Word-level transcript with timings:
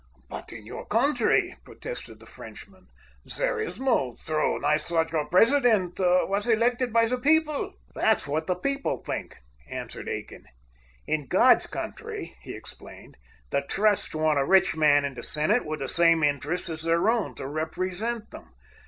"But 0.31 0.51
in 0.51 0.65
your 0.65 0.87
country," 0.87 1.57
protested 1.63 2.19
the 2.19 2.25
Frenchman, 2.25 2.87
"there 3.37 3.59
is 3.59 3.79
no 3.79 4.15
throne. 4.15 4.65
I 4.65 4.79
thought 4.79 5.11
your 5.11 5.25
president 5.27 5.99
was 5.99 6.47
elected 6.47 6.91
by 6.91 7.05
the 7.05 7.19
people?" 7.19 7.75
"That's 7.93 8.25
what 8.25 8.47
the 8.47 8.55
people 8.55 8.97
think," 8.97 9.37
answered 9.69 10.09
Aiken. 10.09 10.45
"In 11.05 11.27
God's 11.27 11.67
country," 11.67 12.35
he 12.41 12.55
explained, 12.55 13.15
"the 13.51 13.61
trusts 13.61 14.15
want 14.15 14.39
a 14.39 14.43
rich 14.43 14.75
man 14.75 15.05
in 15.05 15.13
the 15.13 15.21
Senate, 15.21 15.65
with 15.67 15.81
the 15.81 15.87
same 15.87 16.23
interests 16.23 16.67
as 16.69 16.81
their 16.81 17.07
own, 17.07 17.35
to 17.35 17.45
represent 17.45 18.31
them. 18.31 18.49